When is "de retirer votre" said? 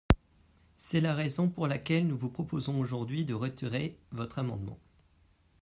3.23-4.39